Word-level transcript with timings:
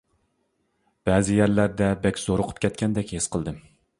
بەزى 1.09 1.35
يەرلەردە 1.41 1.91
بەك 2.05 2.21
زورۇقۇپ 2.23 2.65
كەتكەندەك 2.65 3.17
ھېس 3.17 3.31
قىلدىم. 3.37 3.63